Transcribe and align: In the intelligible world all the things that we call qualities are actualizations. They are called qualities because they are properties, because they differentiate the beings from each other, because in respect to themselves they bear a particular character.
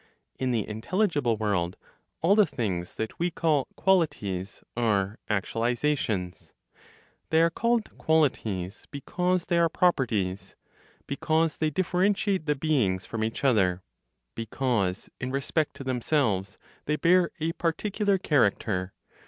In 0.39 0.49
the 0.49 0.67
intelligible 0.67 1.35
world 1.37 1.77
all 2.23 2.33
the 2.35 2.47
things 2.47 2.95
that 2.95 3.19
we 3.19 3.29
call 3.29 3.67
qualities 3.75 4.63
are 4.75 5.19
actualizations. 5.29 6.53
They 7.29 7.39
are 7.39 7.51
called 7.51 7.95
qualities 7.99 8.87
because 8.89 9.45
they 9.45 9.59
are 9.59 9.69
properties, 9.69 10.55
because 11.05 11.59
they 11.59 11.69
differentiate 11.69 12.47
the 12.47 12.55
beings 12.55 13.05
from 13.05 13.23
each 13.23 13.43
other, 13.43 13.83
because 14.33 15.07
in 15.19 15.29
respect 15.29 15.75
to 15.75 15.83
themselves 15.83 16.57
they 16.85 16.95
bear 16.95 17.29
a 17.39 17.51
particular 17.51 18.17
character. 18.17 18.93